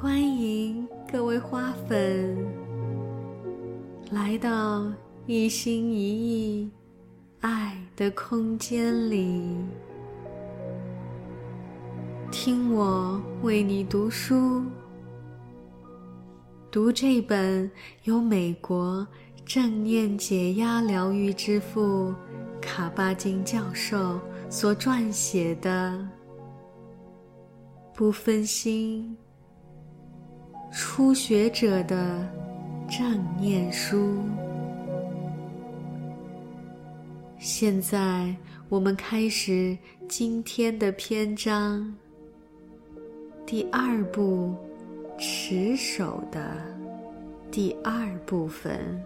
[0.00, 2.38] 欢迎各位花粉
[4.12, 4.86] 来到
[5.26, 6.70] 一心一意
[7.40, 9.56] 爱的空间里，
[12.30, 14.62] 听我为你读书，
[16.70, 17.68] 读这本
[18.04, 19.04] 由美国
[19.44, 22.14] 正念解压疗愈之父
[22.60, 26.08] 卡巴金教授所撰写的。
[27.92, 29.16] 不分心，
[30.70, 32.28] 初学者的
[32.88, 34.18] 正念书。
[37.38, 38.34] 现在
[38.68, 39.76] 我们开始
[40.08, 41.94] 今天的篇章，
[43.46, 44.54] 第二部
[45.18, 46.56] 持守的
[47.50, 49.02] 第二部分，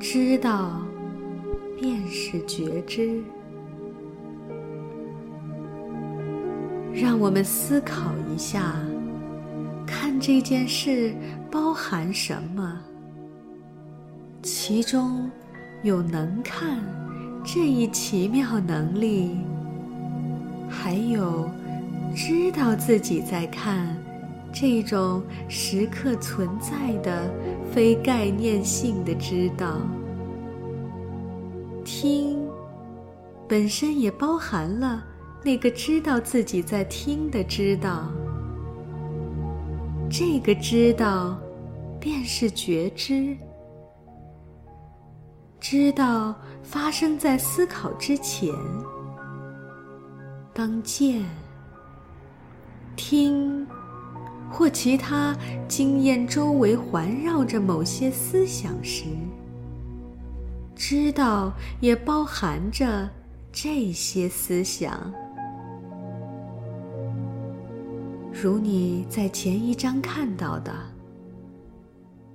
[0.00, 0.80] 知道。
[1.80, 3.22] 便是觉知。
[7.00, 8.74] 让我们思考一下，
[9.86, 11.14] 看这件事
[11.48, 12.80] 包含什么？
[14.42, 15.30] 其中
[15.82, 16.78] 有能看
[17.44, 19.38] 这一奇妙能力，
[20.68, 21.48] 还有
[22.16, 23.96] 知道自己在看
[24.52, 27.30] 这种时刻存在的
[27.72, 29.76] 非概念性的知道。
[31.84, 32.36] 听，
[33.48, 35.04] 本身也包含了
[35.48, 38.12] 那个知道自己在听的知道。
[40.10, 41.38] 这个知道，
[41.98, 43.34] 便是觉知。
[45.58, 48.52] 知道发生在思考之前。
[50.52, 51.24] 当见、
[52.94, 53.66] 听
[54.50, 55.34] 或其他
[55.66, 59.06] 经验周围环绕着某些思想时。
[60.76, 63.08] 知道也包含着
[63.50, 65.10] 这些思想，
[68.40, 70.72] 如你在前一章看到的。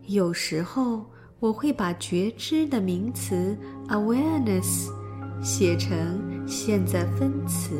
[0.08, 1.06] 有时候
[1.40, 4.90] 我会把觉知的名词 “awareness”
[5.42, 5.98] 写成
[6.46, 7.74] 现在分词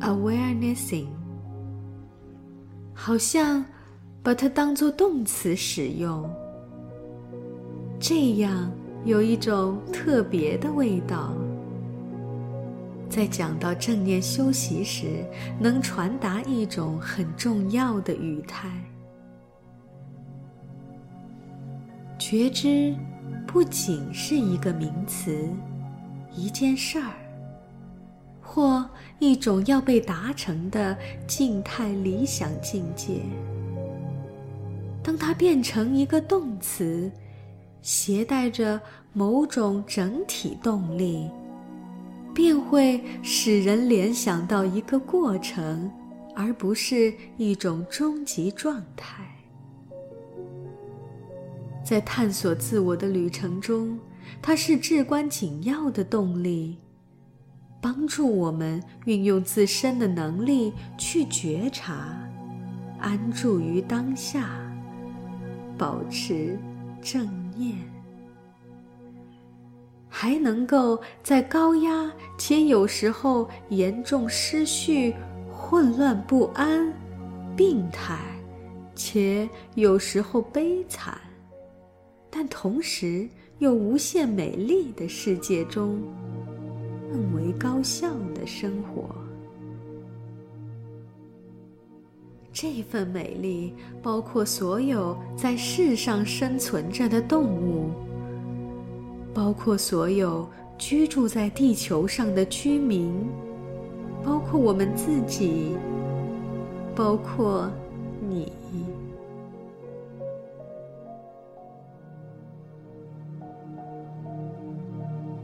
[0.00, 1.08] “awarenessing”，
[2.94, 3.62] 好像
[4.22, 6.26] 把它当作动词使用，
[8.00, 8.70] 这样。
[9.04, 11.32] 有一种特别的味道，
[13.08, 15.24] 在讲到正念修习时，
[15.60, 18.68] 能传达一种很重要的语态。
[22.18, 22.94] 觉知
[23.46, 25.48] 不仅是一个名词、
[26.34, 27.12] 一件事儿，
[28.42, 30.96] 或一种要被达成的
[31.26, 33.20] 静态理想境界。
[35.02, 37.10] 当它变成一个动词。
[37.82, 38.80] 携带着
[39.12, 41.30] 某种整体动力，
[42.36, 45.90] 便会使人联想到一个过程，
[46.34, 49.24] 而不是一种终极状态。
[51.82, 53.98] 在探索自我的旅程中，
[54.42, 56.76] 它是至关紧要的动力，
[57.80, 62.18] 帮助我们运用自身的能力去觉察，
[63.00, 64.50] 安住于当下，
[65.78, 66.58] 保持
[67.00, 67.26] 正。
[67.58, 67.74] 念，
[70.18, 75.14] 还能够在高压且有时候严重失序、
[75.52, 76.90] 混乱不安、
[77.54, 78.18] 病态，
[78.94, 81.20] 且有时候悲惨，
[82.30, 83.28] 但同时
[83.58, 86.00] 又无限美丽的世界中，
[87.12, 89.14] 更为高效的生活。
[92.54, 97.90] 这份美丽包括所有在世上生存着的动物，
[99.36, 100.48] 包括所有
[100.78, 103.12] 居住在地球上的居民，
[104.24, 105.76] 包括我们自己，
[106.94, 107.70] 包括
[108.26, 108.50] 你。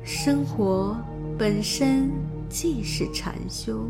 [0.02, 0.96] 生活
[1.38, 2.10] 本身
[2.48, 3.84] 即是禅修。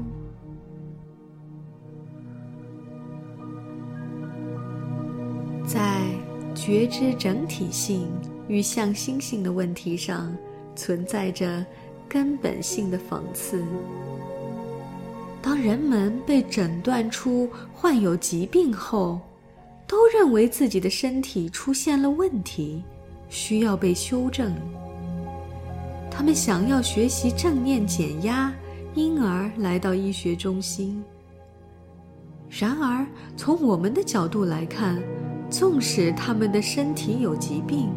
[6.64, 8.06] 觉知整体性
[8.46, 10.32] 与向心性的问题上，
[10.76, 11.66] 存在着
[12.08, 13.64] 根本性的讽刺。
[15.42, 19.20] 当人们被诊断出患有疾病后，
[19.88, 22.84] 都认为自己的身体出现了问题，
[23.28, 24.54] 需要被修正。
[26.12, 28.54] 他们想要学习正念减压，
[28.94, 31.02] 因而来到医学中心。
[32.48, 33.04] 然而，
[33.36, 35.02] 从我们的角度来看，
[35.52, 37.90] 纵使他们的身体有疾病，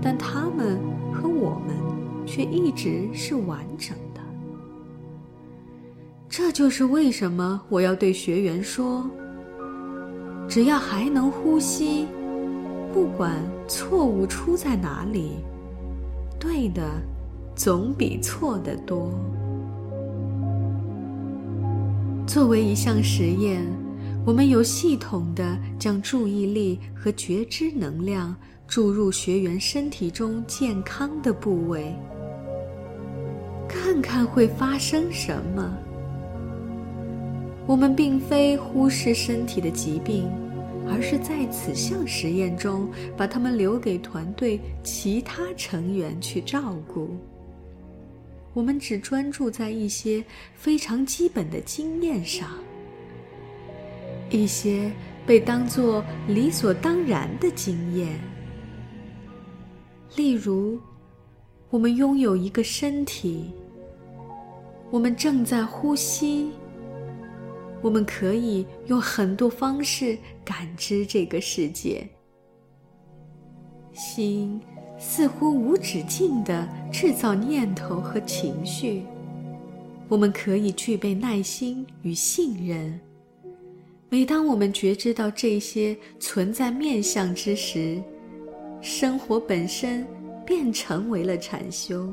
[0.00, 0.78] 但他们
[1.12, 1.76] 和我们
[2.24, 4.20] 却一直是完整的。
[6.28, 9.04] 这就是为什么我要对学员说：
[10.48, 12.06] 只要还能呼吸，
[12.92, 13.34] 不管
[13.66, 15.32] 错误出在哪里，
[16.38, 16.88] 对的
[17.56, 19.10] 总比错的多。
[22.28, 23.66] 作为一项实验，
[24.24, 28.34] 我们有系统地将注意力和觉知能量
[28.68, 31.92] 注入学员身体中健康的部位，
[33.68, 35.76] 看看会发生什么。
[37.66, 40.30] 我们并非忽视身体的疾病，
[40.88, 47.16] 而是在此项实验中把它们留给团队其他成员去照顾。
[48.54, 52.50] 我们只专注在一些非常基本的经验上，
[54.32, 54.90] 一些
[55.26, 58.18] 被当作理所当然的经验，
[60.16, 60.80] 例如，
[61.70, 63.52] 我们拥有一个身体，
[64.90, 66.50] 我们正在呼吸。
[67.80, 72.08] 我们可以用很多方式感知这个世界。
[73.92, 74.60] 心
[74.98, 79.02] 似乎无止境地制造念头和情绪。
[80.08, 83.00] 我们可以具备耐心与信任。
[84.12, 87.98] 每当我们觉知到这些存在面相之时，
[88.82, 90.06] 生活本身
[90.44, 92.12] 便成为了禅修。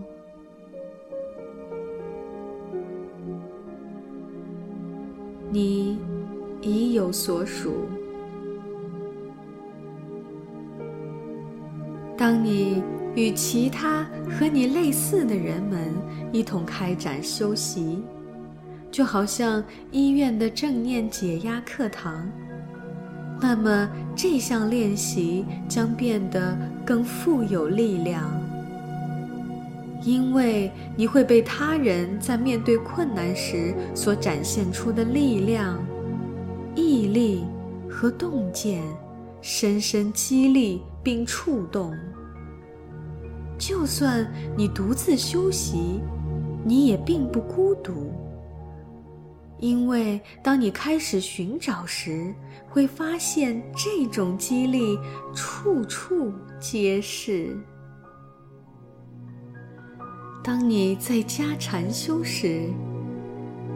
[5.52, 6.00] 你
[6.62, 7.74] 已有所属。
[12.18, 12.82] 当你
[13.14, 15.94] 与其他和你类似的人们
[16.32, 18.02] 一同开展修习，
[19.00, 19.64] 就好像
[19.94, 22.30] 医院的正念解压课堂，
[23.40, 26.54] 那么这项练习将变得
[26.86, 28.30] 更富有力量。
[30.04, 35.82] 因为你会被他人在面对困难时所展现出的力量、
[36.76, 37.46] 毅力
[37.90, 38.84] 和洞见，
[39.40, 41.98] 深深激励并触动。
[43.58, 46.02] 就算你独自修习，
[46.66, 48.12] 你也并不孤独。
[49.60, 52.34] 因为当你开始寻找时，
[52.70, 54.98] 会发现这种激励
[55.36, 57.58] 处处皆是。
[60.42, 62.70] 当你在家禅修时，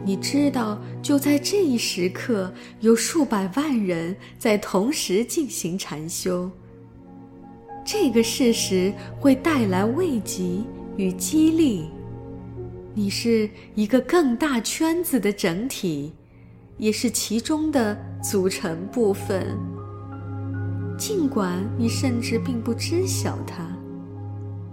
[0.04, 6.50] 你知道，就在这一时刻，有数百万人在同时进行禅修。
[7.84, 10.42] 这个事实会带来慰藉
[10.96, 11.90] 与激励。
[12.94, 16.12] 你是一个更大圈子的整体，
[16.78, 19.58] 也是其中的组成部分。
[20.96, 23.66] 尽管你甚至并不知晓它，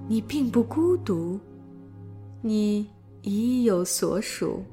[0.07, 1.39] 你并不孤独。
[2.44, 2.88] 你
[3.21, 4.63] 已有所属，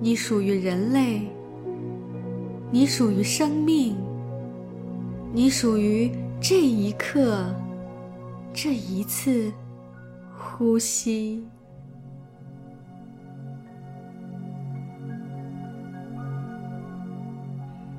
[0.00, 1.22] 你属于人类，
[2.70, 3.96] 你属于生命，
[5.32, 6.10] 你属于
[6.40, 7.44] 这一刻，
[8.52, 9.52] 这一次
[10.56, 11.44] 呼吸。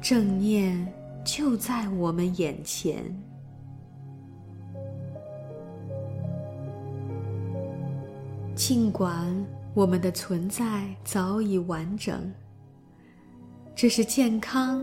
[0.01, 0.87] 正念
[1.25, 3.03] 就在我们眼前。
[8.55, 12.31] 尽管我们的存在早已完整，
[13.75, 14.81] 这是健康、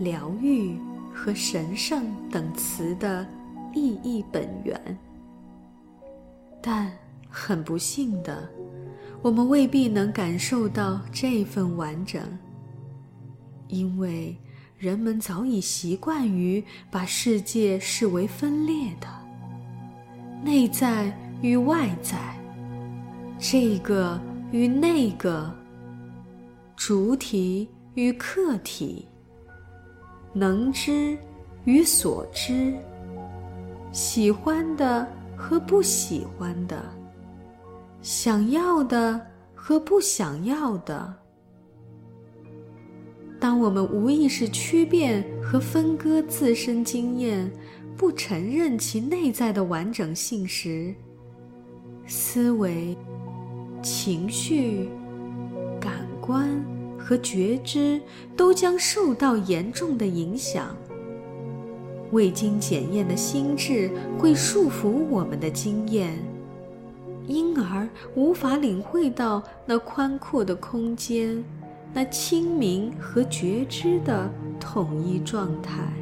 [0.00, 0.76] 疗愈
[1.14, 3.24] 和神圣等词的
[3.72, 4.98] 意义本源。
[6.60, 6.90] 但
[7.28, 8.48] 很不幸的，
[9.22, 12.22] 我们未必能感受到这份完整，
[13.68, 14.36] 因为
[14.76, 19.06] 人们早已习惯于把世界视为分裂的，
[20.42, 22.16] 内在与外在。
[23.38, 25.54] 这个与那个，
[26.74, 29.06] 主体与客体，
[30.32, 31.16] 能知
[31.64, 32.74] 与所知，
[33.92, 35.06] 喜欢的
[35.38, 36.82] 和不喜欢的，
[38.02, 41.14] 想要的和不想要的。
[43.38, 47.48] 当我们无意识区别和分割自身经验，
[47.96, 50.92] 不承认其内在的完整性时，
[52.06, 52.96] 思维。
[53.80, 54.88] 情绪、
[55.80, 56.60] 感官
[56.98, 58.02] 和觉知
[58.36, 60.76] 都将受到严重的影响。
[62.12, 66.18] 未经检验的心智会束缚我们的经验，
[67.26, 71.42] 因而无法领会到那宽阔的空间、
[71.92, 75.92] 那清明和觉知的统一状态。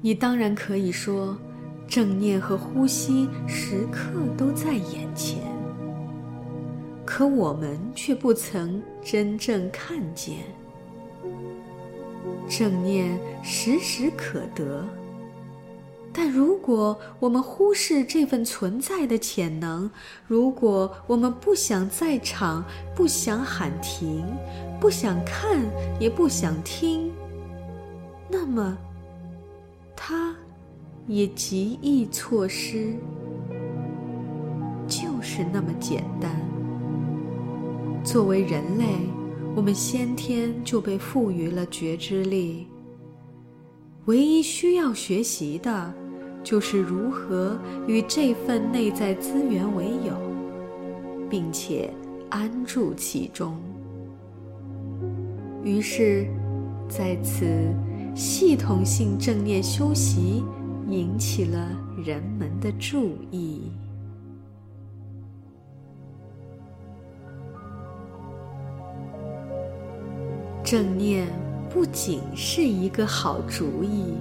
[0.00, 1.36] 你当然可以说。
[1.88, 5.38] 正念和呼吸时刻都在眼前。
[7.04, 10.38] 可我们却不曾真正看见。
[12.48, 14.84] 正念时时可得，
[16.12, 19.90] 但如果我们忽视这份存在的潜能，
[20.26, 24.24] 如果我们不想在场，不想喊停，
[24.80, 25.58] 不想看，
[25.98, 27.12] 也不想听，
[28.30, 28.76] 那么，
[29.96, 30.34] 它
[31.06, 32.94] 也极易错失。
[34.88, 36.30] 就是那么简单。
[38.04, 38.84] 作为人类。
[39.56, 42.66] 我们先天就被赋予了觉知力，
[44.04, 45.94] 唯一需要学习的，
[46.44, 50.12] 就是如何与这份内在资源为友，
[51.30, 51.90] 并且
[52.28, 53.56] 安住其中。
[55.64, 56.26] 于是，
[56.86, 57.46] 在此
[58.14, 60.44] 系统性正念修习
[60.86, 61.66] 引起了
[62.04, 63.62] 人们的注意。
[70.66, 71.28] 正念
[71.70, 74.16] 不仅是一个好主意，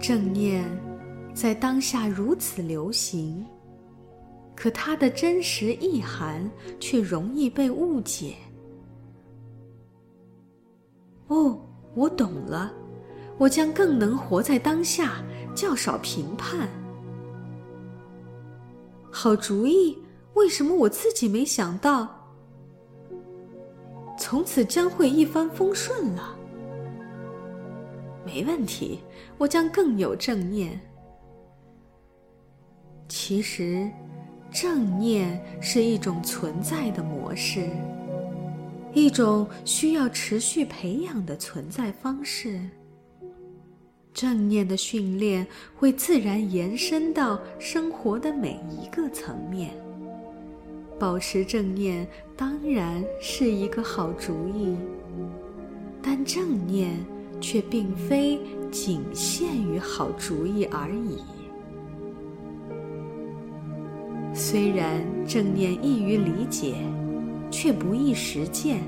[0.00, 0.64] 正念
[1.34, 3.44] 在当下如此流行，
[4.56, 8.34] 可它的真实意涵却容易被误解。
[11.26, 11.60] 哦，
[11.94, 12.72] 我懂了，
[13.36, 15.22] 我将更能活在当下，
[15.54, 16.66] 较少评判。
[19.10, 19.98] 好主意。
[20.34, 22.20] 为什么我自己没想到？
[24.16, 26.36] 从此将会一帆风顺了。
[28.24, 29.00] 没问题，
[29.36, 30.80] 我将更有正念。
[33.08, 33.90] 其实，
[34.50, 37.68] 正念是一种存在的模式，
[38.92, 42.60] 一种需要持续培养的存在方式。
[44.12, 49.74] 正念的训练会自然延伸到生活的每一个层面。
[51.04, 54.74] 保持正念当然是一个好主意，
[56.02, 56.96] 但正念
[57.42, 58.40] 却并非
[58.72, 61.18] 仅限于好主意而已。
[64.32, 66.74] 虽然正念易于理解，
[67.50, 68.80] 却不易实践。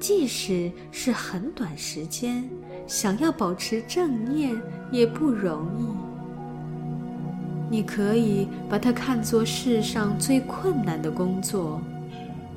[0.00, 2.50] 即使是很短时间，
[2.88, 5.99] 想要保持正念也不容易。
[7.70, 11.80] 你可以把它看作世上最困难的工作，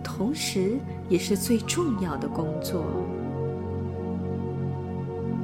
[0.03, 2.83] 同时也是最重要的工作。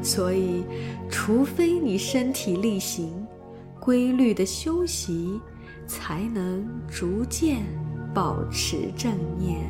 [0.01, 0.63] 所以，
[1.07, 3.27] 除非你身体力行、
[3.79, 5.39] 规律的休息，
[5.85, 7.57] 才能逐渐
[8.11, 9.61] 保持正念。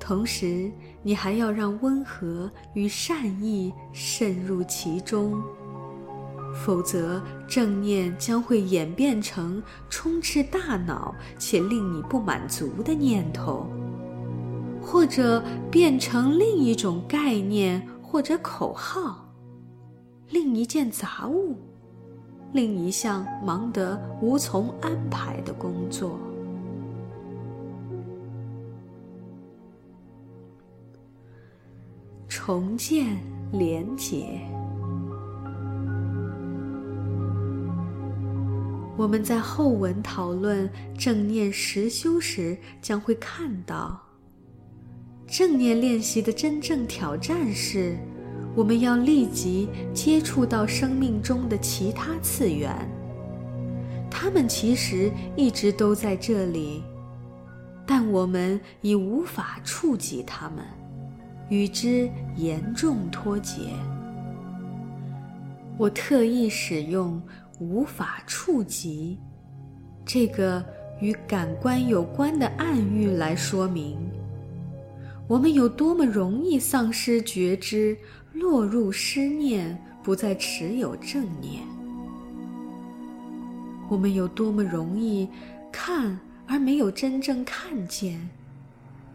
[0.00, 0.70] 同时，
[1.02, 5.42] 你还要让温和与善意渗入其中。
[6.54, 13.66] 否则，正念将会演变成充斥大脑且令你不满足的念头，
[14.80, 19.32] 或者变成另一种概念或者口号，
[20.28, 21.56] 另一件杂物，
[22.52, 26.18] 另一项忙得无从安排的工作。
[32.28, 33.18] 重建
[33.52, 34.40] 连结。
[38.94, 40.68] 我们在后文讨论
[40.98, 43.98] 正念实修时，将会看到，
[45.26, 47.96] 正念练习的真正挑战是，
[48.54, 52.70] 我们要立即接触到生命中的其他次元。
[54.10, 56.82] 他们其实一直都在这里，
[57.86, 60.62] 但我们已无法触及他们，
[61.48, 63.70] 与之严重脱节。
[65.78, 67.20] 我特意使用。
[67.58, 69.18] 无法触及，
[70.04, 70.64] 这个
[71.00, 73.98] 与感官有关的暗喻来说明，
[75.28, 77.96] 我们有多么容易丧失觉知，
[78.32, 81.62] 落入失念，不再持有正念；
[83.88, 85.28] 我们有多么容易
[85.70, 88.28] 看而没有真正看见，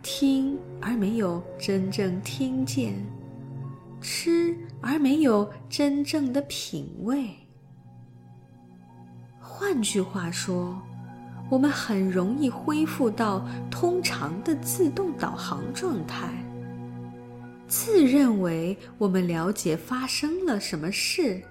[0.02, 2.94] 听而没有真正听见，
[4.00, 7.30] 吃而没有真正的品味。
[9.60, 10.80] 换句话说，
[11.50, 16.30] 我们很容易恢复到通常的自动导航状态，
[17.68, 21.42] 自认为我们了解发生了什么事，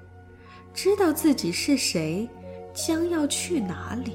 [0.73, 2.31] 知道自己是谁，
[2.73, 4.13] 将要去哪里。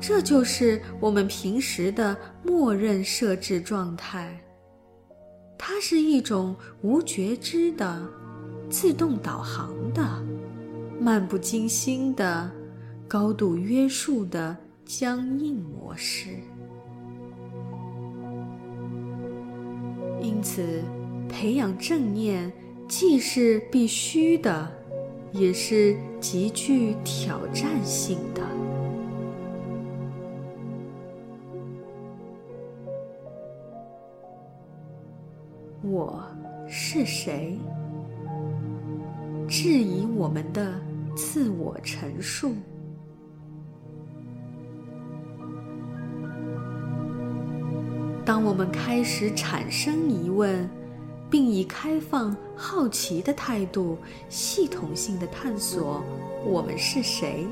[0.00, 4.34] 这就是我们平时的默认设置状态。
[5.58, 8.02] 它是一种无觉知的、
[8.70, 10.26] 自动导航的。
[11.00, 12.50] 漫不经心的、
[13.06, 16.30] 高度约束的僵硬模式。
[20.20, 20.82] 因此，
[21.28, 22.52] 培养正念
[22.88, 24.70] 既是必须的，
[25.32, 28.42] 也是极具挑战性的。
[35.82, 36.22] 我
[36.68, 37.56] 是谁？
[39.48, 40.74] 质疑我们的
[41.18, 42.54] 自我陈述。
[48.24, 50.70] 当我们开始产生疑问，
[51.28, 53.98] 并以开放、好奇的态度，
[54.28, 56.04] 系统性的探索
[56.46, 57.44] 我们是谁，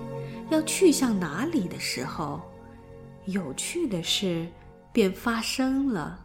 [0.49, 2.40] 要去向哪里的时候，
[3.25, 4.46] 有趣的事
[4.92, 6.25] 便发生了。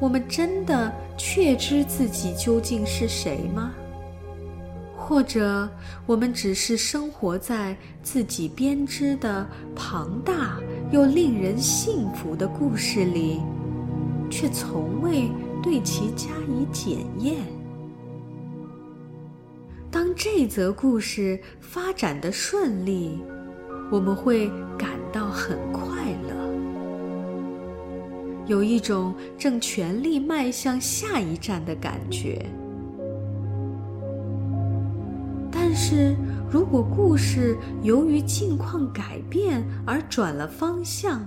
[0.00, 3.74] 我们真的确知自己究竟是谁吗？
[5.08, 5.66] 或者，
[6.04, 10.60] 我们只是生活在自己编织的庞大
[10.90, 13.40] 又令人信服的故事里，
[14.28, 15.30] 却从未
[15.62, 17.36] 对其加以检验。
[19.90, 23.18] 当这则故事发展的顺利，
[23.90, 24.46] 我们会
[24.76, 25.88] 感到很快
[26.28, 26.52] 乐，
[28.46, 32.44] 有一种正全力迈向下一站的感觉。
[35.80, 36.16] 是
[36.50, 41.24] 如果故事由于境况改变而转了方向，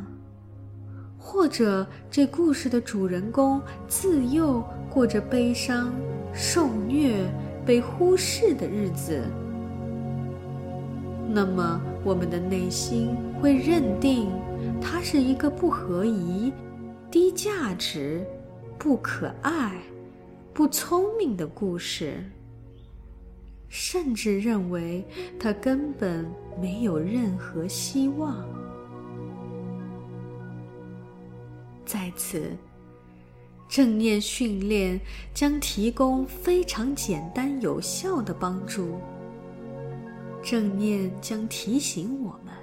[1.18, 5.94] 或者这故事的主人公自幼过着悲伤、
[6.34, 7.26] 受虐、
[7.66, 9.24] 被忽视的日子，
[11.30, 14.30] 那么我们的内心会认定
[14.82, 16.52] 它是一个不合宜、
[17.10, 18.22] 低价值、
[18.78, 19.82] 不可爱、
[20.54, 22.22] 不聪明的故事。
[23.74, 25.02] 甚至认为
[25.40, 26.30] 他根本
[26.62, 28.46] 没有任何希望。
[31.86, 32.52] 在此，
[33.70, 35.00] 正念训练
[35.34, 39.00] 将提供非常简单有效的帮助。
[40.44, 42.54] 正念将提醒我们，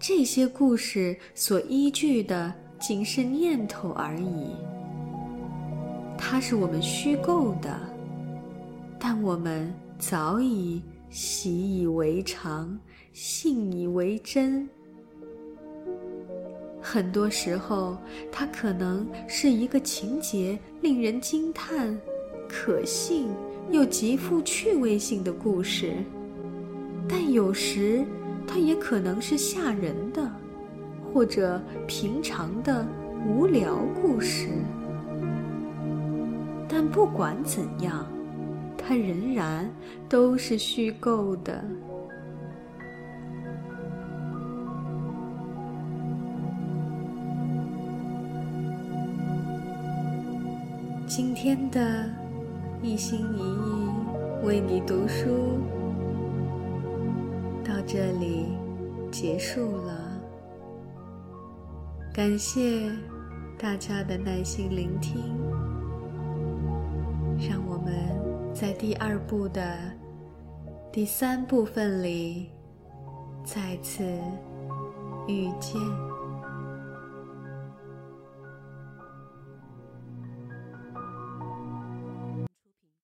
[0.00, 4.56] 这些故事所依据的仅是念头而已，
[6.18, 7.89] 它是我们虚构的。
[9.02, 12.78] 但我们早已习以为常，
[13.14, 14.68] 信以为真。
[16.82, 17.96] 很多时候，
[18.30, 21.98] 它可能是一个情节令人惊叹、
[22.46, 23.28] 可信
[23.70, 26.04] 又极富趣味性的故事；
[27.08, 28.04] 但有时，
[28.46, 30.30] 它也可能是吓人的，
[31.12, 32.86] 或者平常的
[33.26, 34.48] 无聊故事。
[36.68, 38.06] 但不管怎样。
[38.82, 39.70] 它仍然
[40.08, 41.62] 都是虚构的。
[51.06, 52.08] 今天的
[52.82, 53.90] 一心一意
[54.44, 55.58] 为你读书
[57.64, 58.46] 到这里
[59.10, 60.20] 结束了，
[62.14, 62.90] 感谢
[63.58, 65.20] 大家的耐心聆听，
[68.60, 69.74] 在第二部的
[70.92, 72.50] 第三部分里，
[73.42, 74.04] 再次
[75.26, 75.80] 遇见。